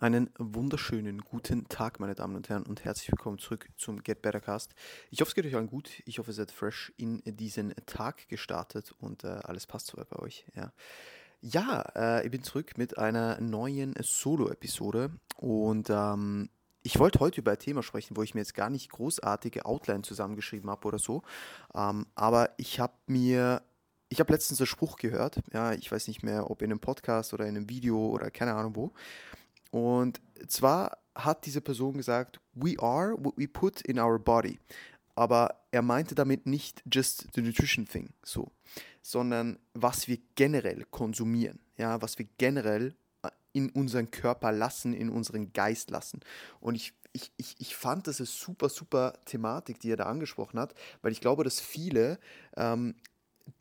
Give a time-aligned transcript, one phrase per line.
[0.00, 4.40] Einen wunderschönen guten Tag, meine Damen und Herren, und herzlich willkommen zurück zum Get Better
[4.40, 4.74] Cast.
[5.12, 6.02] Ich hoffe, es geht euch allen gut.
[6.04, 10.18] Ich hoffe, ihr seid fresh in diesen Tag gestartet und äh, alles passt soweit bei
[10.18, 10.46] euch.
[10.56, 10.72] Ja,
[11.42, 16.50] ja äh, ich bin zurück mit einer neuen Solo-Episode und ähm,
[16.82, 20.02] ich wollte heute über ein Thema sprechen, wo ich mir jetzt gar nicht großartige Outline
[20.02, 21.22] zusammengeschrieben habe oder so,
[21.72, 23.62] ähm, aber ich habe mir
[24.10, 27.34] ich habe letztens einen Spruch gehört, ja, ich weiß nicht mehr, ob in einem Podcast
[27.34, 28.92] oder in einem Video oder keine Ahnung wo.
[29.74, 34.60] Und zwar hat diese Person gesagt, we are what we put in our body.
[35.16, 38.52] Aber er meinte damit nicht just the nutrition thing, so,
[39.02, 45.10] sondern was wir generell konsumieren, ja, was wir generell äh, in unseren Körper lassen, in
[45.10, 46.20] unseren Geist lassen.
[46.60, 50.60] Und ich, ich, ich, ich fand das eine super, super Thematik, die er da angesprochen
[50.60, 50.72] hat,
[51.02, 52.20] weil ich glaube, dass viele
[52.56, 52.94] ähm,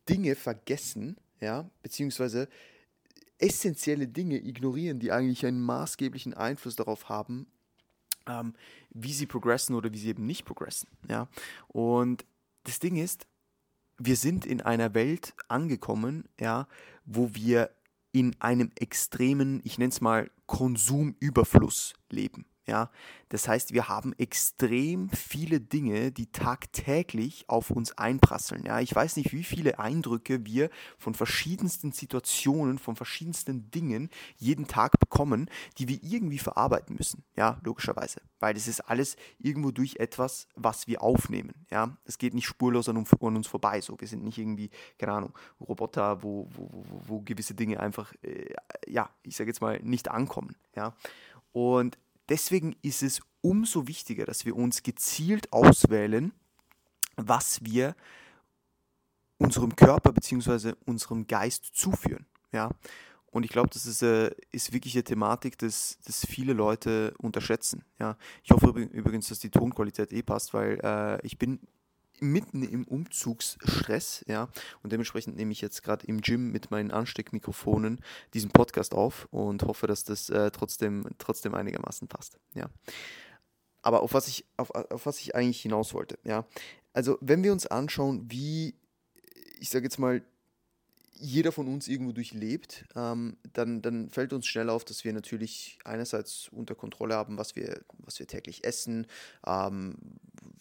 [0.07, 2.47] Dinge vergessen, ja, beziehungsweise
[3.39, 7.47] essentielle Dinge ignorieren, die eigentlich einen maßgeblichen Einfluss darauf haben,
[8.27, 8.53] ähm,
[8.91, 10.89] wie sie progressen oder wie sie eben nicht progressen.
[11.09, 11.27] Ja?
[11.67, 12.25] Und
[12.63, 13.27] das Ding ist,
[13.97, 16.67] wir sind in einer Welt angekommen, ja,
[17.05, 17.69] wo wir
[18.11, 22.45] in einem extremen, ich nenne es mal, Konsumüberfluss leben.
[22.65, 22.89] Ja,
[23.27, 28.65] das heißt, wir haben extrem viele Dinge, die tagtäglich auf uns einprasseln.
[28.65, 34.67] Ja, ich weiß nicht, wie viele Eindrücke wir von verschiedensten Situationen, von verschiedensten Dingen jeden
[34.67, 37.25] Tag bekommen, die wir irgendwie verarbeiten müssen.
[37.35, 41.65] Ja, logischerweise, weil das ist alles irgendwo durch etwas, was wir aufnehmen.
[41.69, 43.81] Ja, es geht nicht spurlos an, uns vorbei.
[43.81, 48.13] So, wir sind nicht irgendwie, keine Ahnung, Roboter, wo, wo, wo, wo gewisse Dinge einfach,
[48.21, 48.53] äh,
[48.87, 50.55] ja, ich sage jetzt mal, nicht ankommen.
[50.75, 50.95] Ja,
[51.51, 51.97] und
[52.29, 56.33] deswegen ist es umso wichtiger, dass wir uns gezielt auswählen,
[57.15, 57.95] was wir
[59.37, 60.73] unserem Körper bzw.
[60.85, 62.25] unserem Geist zuführen.
[62.51, 62.71] Ja?
[63.27, 67.83] Und ich glaube, das ist, äh, ist wirklich eine Thematik, das, das viele Leute unterschätzen.
[67.99, 68.17] Ja?
[68.43, 71.59] Ich hoffe übrigens, dass die Tonqualität eh passt, weil äh, ich bin
[72.23, 74.49] mitten im Umzugsstress, ja,
[74.81, 77.99] und dementsprechend nehme ich jetzt gerade im Gym mit meinen Ansteckmikrofonen
[78.33, 82.69] diesen Podcast auf und hoffe, dass das äh, trotzdem, trotzdem einigermaßen passt, ja.
[83.81, 86.45] Aber auf was ich, auf, auf was ich eigentlich hinaus wollte, ja.
[86.93, 88.75] Also, wenn wir uns anschauen, wie,
[89.59, 90.23] ich sage jetzt mal,
[91.15, 95.79] jeder von uns irgendwo durchlebt, ähm, dann, dann fällt uns schnell auf, dass wir natürlich
[95.85, 99.07] einerseits unter Kontrolle haben, was wir, was wir täglich essen,
[99.45, 99.95] ähm,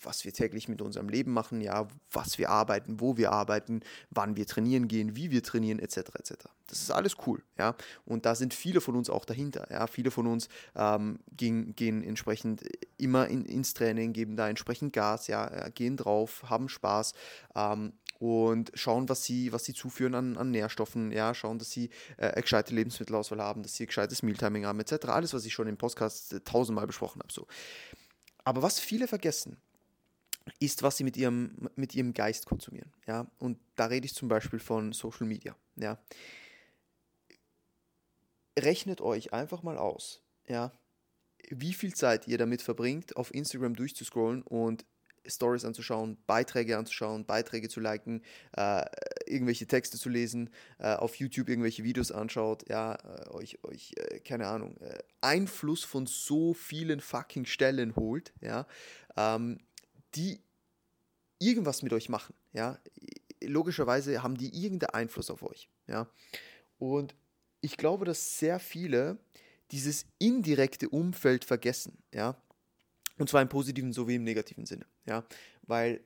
[0.04, 3.80] was wir täglich mit unserem Leben machen, ja, was wir arbeiten, wo wir arbeiten,
[4.10, 5.98] wann wir trainieren gehen, wie wir trainieren, etc.
[6.18, 6.34] etc.
[6.66, 7.74] Das ist alles cool, ja.
[8.04, 9.86] Und da sind viele von uns auch dahinter, ja.
[9.86, 12.62] Viele von uns ähm, gehen, gehen entsprechend
[12.96, 17.14] immer in, ins Training, geben da entsprechend Gas, ja, gehen drauf, haben Spaß
[17.54, 21.90] ähm, und schauen, was sie, was sie zuführen an, an Nährstoffen, ja, schauen, dass sie
[22.16, 25.06] äh, eine gescheite Lebensmittelauswahl haben, dass sie gescheites Mealtiming haben, etc.
[25.08, 27.32] Alles, was ich schon im Podcast äh, tausendmal besprochen habe.
[27.32, 27.46] So.
[28.44, 29.56] Aber was viele vergessen,
[30.58, 32.92] ist, was sie mit ihrem, mit ihrem Geist konsumieren.
[33.06, 33.30] Ja?
[33.38, 35.56] Und da rede ich zum Beispiel von Social Media.
[35.76, 35.98] Ja?
[38.58, 40.72] Rechnet euch einfach mal aus, ja,
[41.48, 44.84] wie viel Zeit ihr damit verbringt, auf Instagram durchzuscrollen und
[45.26, 48.22] Stories anzuschauen, Beiträge anzuschauen, Beiträge zu liken,
[48.56, 48.84] äh,
[49.26, 54.20] irgendwelche Texte zu lesen, äh, auf YouTube irgendwelche Videos anschaut, ja, äh, euch, euch äh,
[54.20, 58.66] keine Ahnung, äh, Einfluss von so vielen fucking Stellen holt, ja,
[59.16, 59.60] ähm,
[60.14, 60.40] die
[61.38, 62.78] irgendwas mit euch machen, ja.
[63.42, 66.08] Logischerweise haben die irgendeinen Einfluss auf euch, ja.
[66.78, 67.14] Und
[67.60, 69.18] ich glaube, dass sehr viele
[69.70, 72.36] dieses indirekte Umfeld vergessen, ja.
[73.18, 74.86] Und zwar im positiven sowie im negativen Sinne.
[75.06, 75.24] Ja?
[75.62, 76.00] Weil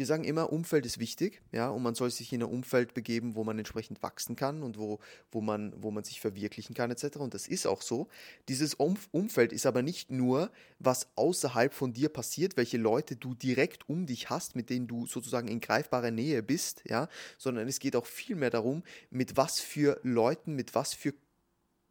[0.00, 3.34] wir sagen immer, Umfeld ist wichtig, ja, und man soll sich in ein Umfeld begeben,
[3.34, 4.98] wo man entsprechend wachsen kann und wo,
[5.30, 7.18] wo, man, wo man sich verwirklichen kann, etc.
[7.18, 8.08] Und das ist auch so.
[8.48, 13.90] Dieses Umfeld ist aber nicht nur, was außerhalb von dir passiert, welche Leute du direkt
[13.90, 17.06] um dich hast, mit denen du sozusagen in greifbarer Nähe bist, ja,
[17.36, 21.12] sondern es geht auch viel mehr darum, mit was für Leuten, mit was für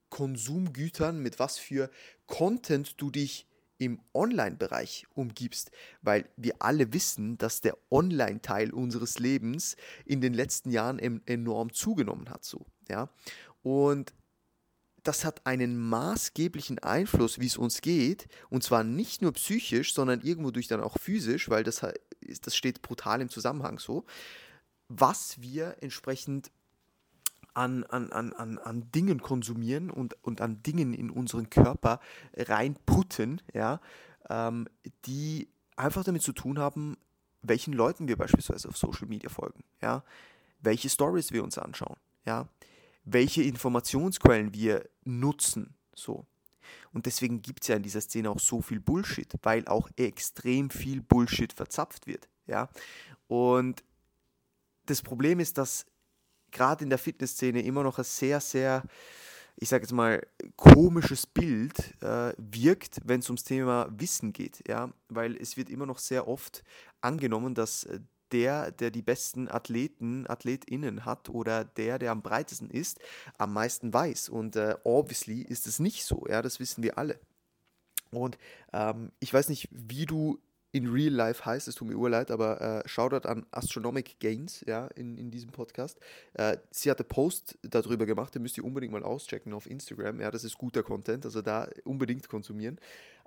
[0.09, 1.91] Konsumgütern, mit was für
[2.25, 3.45] Content du dich
[3.79, 5.71] im Online-Bereich umgibst,
[6.01, 12.29] weil wir alle wissen, dass der Online-Teil unseres Lebens in den letzten Jahren enorm zugenommen
[12.29, 13.09] hat, so, ja.
[13.63, 14.13] Und
[15.03, 20.21] das hat einen maßgeblichen Einfluss, wie es uns geht, und zwar nicht nur psychisch, sondern
[20.21, 21.85] irgendwo durch dann auch physisch, weil das,
[22.41, 24.05] das steht brutal im Zusammenhang so,
[24.89, 26.51] was wir entsprechend
[27.59, 31.99] an, an, an, an, an Dingen konsumieren und, und an Dingen in unseren Körper
[32.35, 33.81] reinputten, ja,
[34.29, 34.67] ähm,
[35.05, 36.97] die einfach damit zu tun haben,
[37.41, 40.03] welchen Leuten wir beispielsweise auf Social Media folgen, ja,
[40.61, 42.47] welche Stories wir uns anschauen, ja,
[43.03, 46.25] welche Informationsquellen wir nutzen, so,
[46.93, 50.69] Und deswegen gibt es ja in dieser Szene auch so viel Bullshit, weil auch extrem
[50.69, 52.29] viel Bullshit verzapft wird.
[52.47, 52.69] Ja?
[53.27, 53.83] Und
[54.85, 55.85] das Problem ist, dass
[56.51, 58.83] gerade in der Fitnessszene immer noch ein sehr, sehr,
[59.55, 60.25] ich sage jetzt mal,
[60.55, 64.67] komisches Bild äh, wirkt, wenn es ums Thema Wissen geht.
[64.67, 64.91] Ja?
[65.09, 66.63] Weil es wird immer noch sehr oft
[67.01, 67.99] angenommen, dass äh,
[68.31, 72.99] der, der die besten Athleten, AthletInnen hat oder der, der am breitesten ist,
[73.37, 74.29] am meisten weiß.
[74.29, 77.19] Und äh, obviously ist es nicht so, ja, das wissen wir alle.
[78.11, 78.37] Und
[78.73, 80.39] ähm, ich weiß nicht, wie du
[80.71, 84.87] in Real Life heißt, es tut mir urleid, aber äh, Shoutout an Astronomic Gains, ja,
[84.87, 85.99] in, in diesem Podcast.
[86.33, 90.19] Äh, sie hat einen Post darüber gemacht, den müsst ihr unbedingt mal auschecken auf Instagram,
[90.21, 92.79] ja, das ist guter Content, also da unbedingt konsumieren,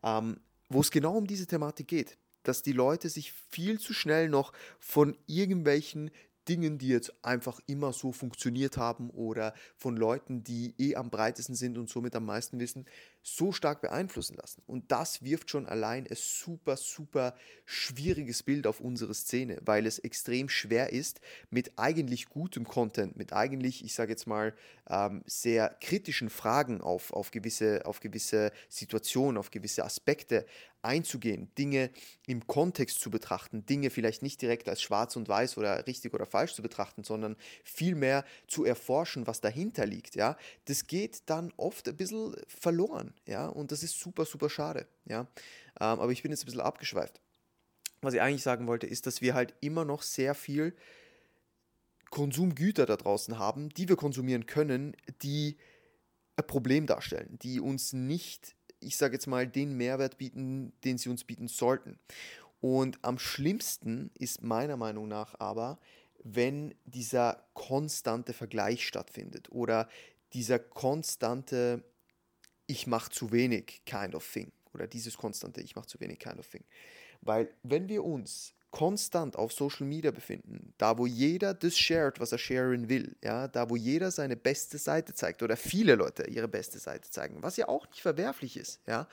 [0.03, 4.29] ähm, wo es genau um diese Thematik geht, dass die Leute sich viel zu schnell
[4.29, 6.11] noch von irgendwelchen
[6.49, 11.55] Dingen, die jetzt einfach immer so funktioniert haben oder von Leuten, die eh am breitesten
[11.55, 12.87] sind und somit am meisten wissen,
[13.23, 14.63] so stark beeinflussen lassen.
[14.67, 17.35] Und das wirft schon allein ein super, super
[17.65, 23.33] schwieriges Bild auf unsere Szene, weil es extrem schwer ist, mit eigentlich gutem Content, mit
[23.33, 24.55] eigentlich, ich sage jetzt mal,
[24.89, 30.45] ähm, sehr kritischen Fragen auf, auf, gewisse, auf gewisse Situationen, auf gewisse Aspekte
[30.83, 31.91] einzugehen, Dinge
[32.27, 36.27] im Kontext zu betrachten, Dinge vielleicht nicht direkt als schwarz und weiß oder richtig oder
[36.27, 40.37] falsch zu betrachten, sondern vielmehr zu erforschen, was dahinter liegt, ja,
[40.67, 45.21] das geht dann oft ein bisschen verloren, ja, und das ist super, super schade, ja,
[45.21, 45.27] ähm,
[45.77, 47.21] aber ich bin jetzt ein bisschen abgeschweift.
[48.01, 50.75] Was ich eigentlich sagen wollte, ist, dass wir halt immer noch sehr viel
[52.11, 55.57] Konsumgüter da draußen haben, die wir konsumieren können, die
[56.37, 61.09] ein Problem darstellen, die uns nicht ich sage jetzt mal, den Mehrwert bieten, den sie
[61.09, 61.99] uns bieten sollten.
[62.61, 65.79] Und am schlimmsten ist meiner Meinung nach aber,
[66.23, 69.89] wenn dieser konstante Vergleich stattfindet oder
[70.33, 71.83] dieser konstante
[72.67, 76.39] Ich mache zu wenig kind of thing oder dieses konstante Ich mache zu wenig kind
[76.39, 76.65] of thing.
[77.21, 82.33] Weil wenn wir uns konstant auf Social Media befinden, da wo jeder das shared, was
[82.33, 86.49] er sharen will, ja, da wo jeder seine beste Seite zeigt oder viele Leute ihre
[86.49, 89.07] beste Seite zeigen, was ja auch nicht verwerflich ist, ja,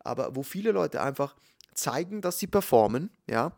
[0.00, 1.34] aber wo viele Leute einfach
[1.74, 3.52] zeigen, dass sie performen, ja,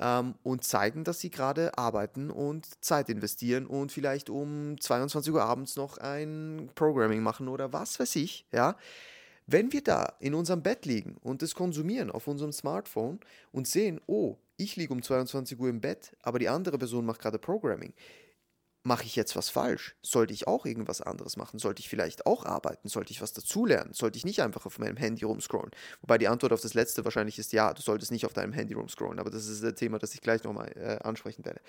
[0.00, 5.42] ähm, und zeigen, dass sie gerade arbeiten und Zeit investieren und vielleicht um 22 Uhr
[5.42, 8.76] abends noch ein Programming machen oder was weiß ich, ja,
[9.46, 13.20] wenn wir da in unserem Bett liegen und das konsumieren auf unserem Smartphone
[13.52, 17.20] und sehen, oh, ich liege um 22 Uhr im Bett, aber die andere Person macht
[17.20, 17.92] gerade Programming.
[18.86, 19.96] Mache ich jetzt was falsch?
[20.02, 21.58] Sollte ich auch irgendwas anderes machen?
[21.58, 22.88] Sollte ich vielleicht auch arbeiten?
[22.88, 23.94] Sollte ich was dazulernen?
[23.94, 25.70] Sollte ich nicht einfach auf meinem Handy rumscrollen?
[26.02, 28.74] Wobei die Antwort auf das letzte wahrscheinlich ist ja, du solltest nicht auf deinem Handy
[28.74, 31.62] rumscrollen, aber das ist ein Thema, das ich gleich nochmal äh, ansprechen werde.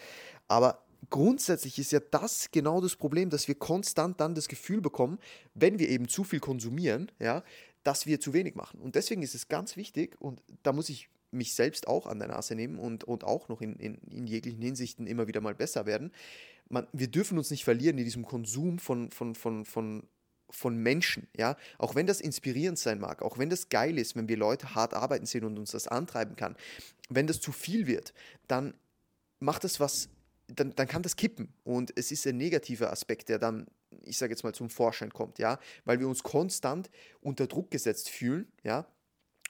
[0.49, 5.19] Aber grundsätzlich ist ja das genau das Problem, dass wir konstant dann das Gefühl bekommen,
[5.53, 7.43] wenn wir eben zu viel konsumieren, ja,
[7.83, 8.79] dass wir zu wenig machen.
[8.81, 12.29] Und deswegen ist es ganz wichtig, und da muss ich mich selbst auch an der
[12.29, 15.85] Nase nehmen und, und auch noch in, in, in jeglichen Hinsichten immer wieder mal besser
[15.85, 16.11] werden.
[16.69, 20.07] Man, wir dürfen uns nicht verlieren in diesem Konsum von, von, von, von,
[20.49, 24.29] von Menschen, ja, auch wenn das inspirierend sein mag, auch wenn das geil ist, wenn
[24.29, 26.55] wir Leute hart arbeiten sehen und uns das antreiben kann,
[27.09, 28.13] wenn das zu viel wird,
[28.47, 28.73] dann
[29.39, 30.09] macht das was,
[30.47, 31.53] dann, dann kann das kippen.
[31.63, 33.67] Und es ist ein negativer Aspekt, der dann,
[34.03, 36.89] ich sage jetzt mal, zum Vorschein kommt, ja, weil wir uns konstant
[37.21, 38.87] unter Druck gesetzt fühlen, ja,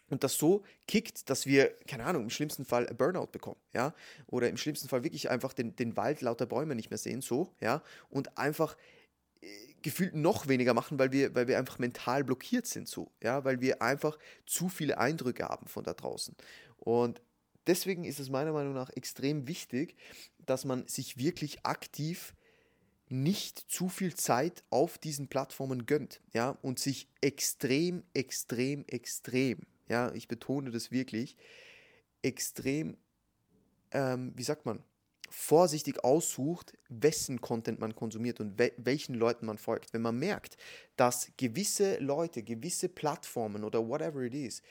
[0.10, 3.94] und das so kickt, dass wir, keine Ahnung, im schlimmsten Fall Burnout bekommen, ja,
[4.28, 7.54] oder im schlimmsten Fall wirklich einfach den, den Wald lauter Bäume nicht mehr sehen, so,
[7.60, 8.78] ja, und einfach
[9.42, 9.48] äh,
[9.82, 13.62] gefühlt noch weniger machen, weil wir, weil wir einfach mental blockiert sind, so, ja, weil
[13.62, 16.36] wir einfach zu viele Eindrücke haben von da draußen.
[16.78, 17.22] Und
[17.68, 19.96] deswegen ist es meiner Meinung nach extrem wichtig,
[20.46, 22.36] dass man sich wirklich aktiv
[23.08, 30.12] nicht zu viel Zeit auf diesen Plattformen gönnt, ja, und sich extrem, extrem, extrem ja,
[30.14, 31.38] ich betone das wirklich,
[32.22, 32.98] extrem,
[33.92, 34.84] ähm, wie sagt man,
[35.30, 39.94] vorsichtig aussucht, wessen Content man konsumiert und we welchen Leuten man folgt.
[39.94, 40.58] Wenn man merkt,
[40.96, 44.62] dass gewisse Leute, gewisse Plattformen oder whatever it is,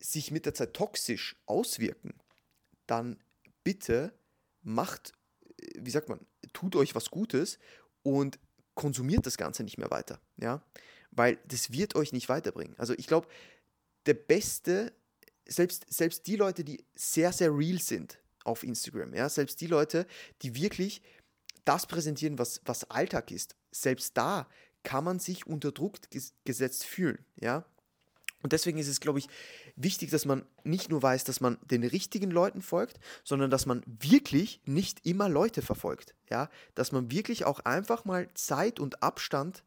[0.00, 2.14] sich mit der Zeit toxisch auswirken,
[2.86, 3.18] dann
[3.64, 4.12] bitte
[4.62, 5.12] macht,
[5.60, 6.20] äh, wie sagt man,
[6.52, 7.58] tut euch was Gutes
[8.02, 8.38] und
[8.74, 10.62] konsumiert das Ganze nicht mehr weiter, ja,
[11.10, 12.78] weil das wird euch nicht weiterbringen.
[12.78, 13.28] Also ich glaube,
[14.06, 14.92] der beste,
[15.46, 20.06] selbst, selbst die Leute, die sehr, sehr real sind auf Instagram, ja, selbst die Leute,
[20.42, 21.02] die wirklich
[21.64, 24.48] das präsentieren, was, was Alltag ist, selbst da
[24.84, 25.98] kann man sich unter Druck
[26.44, 27.64] gesetzt fühlen, ja.
[28.42, 29.28] Und deswegen ist es, glaube ich,
[29.76, 33.82] wichtig, dass man nicht nur weiß, dass man den richtigen Leuten folgt, sondern dass man
[33.86, 39.64] wirklich nicht immer Leute verfolgt, ja, dass man wirklich auch einfach mal Zeit und Abstand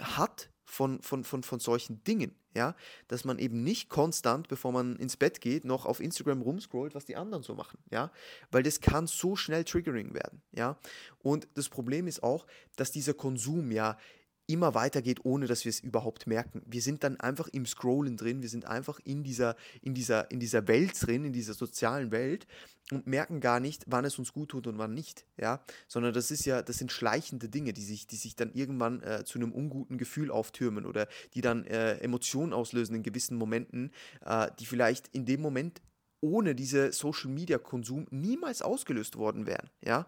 [0.00, 2.74] hat von, von, von, von solchen Dingen, ja,
[3.08, 7.04] dass man eben nicht konstant, bevor man ins Bett geht, noch auf Instagram rumscrollt, was
[7.04, 8.10] die anderen so machen, ja,
[8.50, 10.78] weil das kann so schnell triggering werden, ja,
[11.18, 13.98] und das Problem ist auch, dass dieser Konsum ja
[14.46, 16.62] immer weitergeht, ohne dass wir es überhaupt merken.
[16.66, 20.40] Wir sind dann einfach im Scrollen drin, wir sind einfach in dieser, in dieser, in
[20.40, 22.46] dieser Welt drin, in dieser sozialen Welt
[22.90, 26.30] und merken gar nicht, wann es uns gut tut und wann nicht, ja, sondern das
[26.30, 29.52] ist ja, das sind schleichende Dinge, die sich, die sich dann irgendwann äh, zu einem
[29.52, 33.92] unguten Gefühl auftürmen oder die dann äh, Emotionen auslösen in gewissen Momenten,
[34.24, 35.80] äh, die vielleicht in dem Moment
[36.20, 40.06] ohne diese Social Media Konsum niemals ausgelöst worden wären, ja,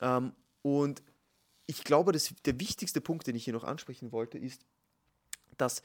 [0.00, 1.02] ähm, und
[1.70, 4.66] ich glaube, dass der wichtigste Punkt, den ich hier noch ansprechen wollte, ist,
[5.56, 5.82] dass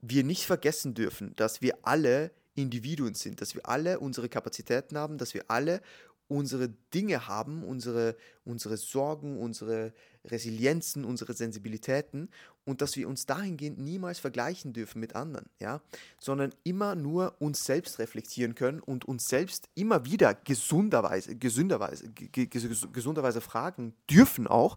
[0.00, 5.16] wir nicht vergessen dürfen, dass wir alle Individuen sind, dass wir alle unsere Kapazitäten haben,
[5.16, 5.80] dass wir alle
[6.26, 9.94] unsere Dinge haben, unsere, unsere Sorgen, unsere
[10.26, 12.28] Resilienzen, unsere Sensibilitäten
[12.66, 15.80] und dass wir uns dahingehend niemals vergleichen dürfen mit anderen, ja,
[16.18, 23.40] sondern immer nur uns selbst reflektieren können und uns selbst immer wieder gesunderweise, gesünderweise, gesunderweise
[23.40, 24.76] fragen dürfen auch,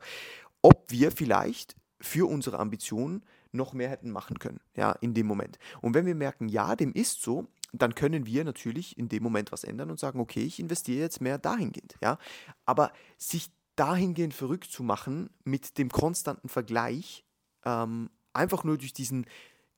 [0.62, 5.60] ob wir vielleicht für unsere Ambitionen noch mehr hätten machen können, ja, in dem Moment.
[5.82, 9.52] Und wenn wir merken, ja, dem ist so, dann können wir natürlich in dem Moment
[9.52, 12.18] was ändern und sagen, okay, ich investiere jetzt mehr dahingehend, ja.
[12.66, 17.26] Aber sich dahingehend verrückt zu machen mit dem konstanten Vergleich,
[17.66, 19.26] ähm, einfach nur durch diesen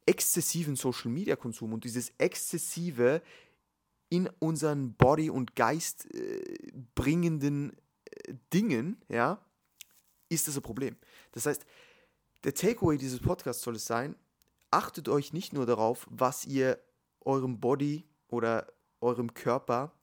[0.05, 3.21] exzessiven Social Media Konsum und dieses exzessive
[4.09, 6.43] in unseren Body und Geist äh,
[6.95, 7.73] bringenden
[8.05, 9.39] äh, Dingen, ja,
[10.33, 10.95] ist das ein Problem.
[11.31, 11.65] Das heißt,
[12.43, 14.15] der Takeaway dieses Podcasts soll es sein,
[14.71, 16.79] achtet euch nicht nur darauf, was ihr
[17.21, 18.67] eurem Body oder
[18.99, 19.93] eurem Körper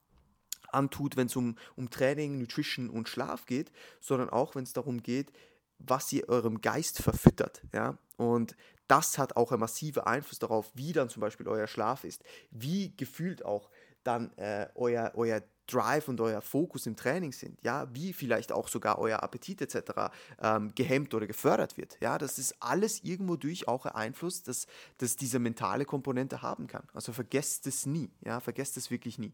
[0.73, 5.03] antut, wenn es um, um Training, Nutrition und Schlaf geht, sondern auch, wenn es darum
[5.03, 5.33] geht,
[5.79, 7.63] was ihr eurem Geist verfüttert.
[7.73, 7.99] Ja?
[8.17, 8.57] Und
[8.87, 12.97] das hat auch einen massiven Einfluss darauf, wie dann zum Beispiel euer Schlaf ist, wie
[12.97, 13.71] gefühlt auch
[14.03, 18.69] dann äh, euer, euer Drive und euer Fokus im Training sind, ja, wie vielleicht auch
[18.69, 20.11] sogar euer Appetit etc.
[20.41, 24.67] Ähm, gehemmt oder gefördert wird, ja, das ist alles irgendwo durch auch ein Einfluss, dass,
[24.99, 26.83] dass diese mentale Komponente haben kann.
[26.93, 29.33] Also vergesst es nie, ja, vergesst es wirklich nie.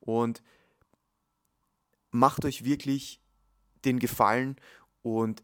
[0.00, 0.42] Und
[2.10, 3.20] macht euch wirklich
[3.84, 4.56] den Gefallen
[5.02, 5.42] und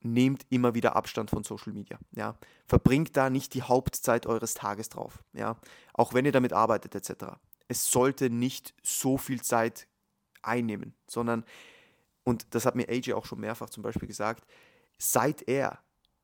[0.00, 1.98] nehmt immer wieder Abstand von Social Media.
[2.12, 2.36] Ja.
[2.66, 5.24] Verbringt da nicht die Hauptzeit eures Tages drauf.
[5.32, 5.56] Ja.
[5.94, 7.36] Auch wenn ihr damit arbeitet etc
[7.68, 9.88] es sollte nicht so viel Zeit
[10.42, 11.44] einnehmen, sondern,
[12.24, 14.46] und das hat mir AJ auch schon mehrfach zum Beispiel gesagt,
[14.98, 15.78] seit er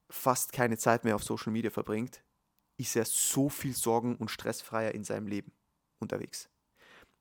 [0.09, 2.23] fast keine Zeit mehr auf Social Media verbringt,
[2.77, 5.53] ist er so viel sorgen- und stressfreier in seinem Leben
[5.99, 6.49] unterwegs.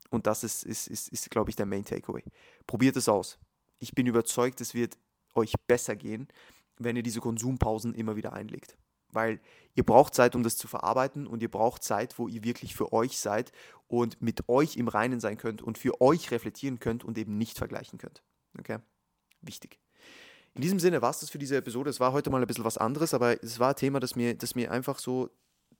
[0.10, 2.24] Und das ist, ist, ist, ist glaube ich, der Main Takeaway.
[2.66, 3.38] Probiert es aus.
[3.80, 4.98] Ich bin überzeugt, es wird
[5.36, 6.28] euch besser gehen,
[6.78, 8.76] wenn ihr diese Konsumpausen immer wieder einlegt
[9.12, 9.40] weil
[9.76, 12.94] ihr braucht Zeit, um das zu verarbeiten und ihr braucht Zeit, wo ihr wirklich für
[12.94, 13.52] euch seid
[13.88, 17.58] und mit euch im Reinen sein könnt und für euch reflektieren könnt und eben nicht
[17.58, 18.22] vergleichen könnt.
[18.58, 18.80] Okay?
[19.42, 19.80] Wichtig.
[20.54, 21.90] In diesem Sinne war es das für diese Episode.
[21.90, 24.36] Es war heute mal ein bisschen was anderes, aber es war ein Thema, das mir,
[24.36, 25.30] das mir einfach so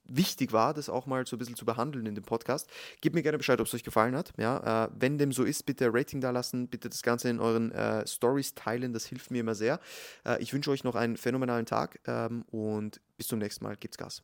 [0.04, 2.68] wichtig war, das auch mal so ein bisschen zu behandeln in dem Podcast.
[3.00, 4.32] Gebt mir gerne Bescheid, ob es euch gefallen hat.
[4.36, 7.72] Ja, äh, wenn dem so ist, bitte Rating da lassen, bitte das Ganze in euren
[7.72, 9.80] äh, Stories teilen, das hilft mir immer sehr.
[10.24, 13.76] Äh, ich wünsche euch noch einen phänomenalen Tag ähm, und bis zum nächsten Mal.
[13.76, 14.22] Gibt's Gas.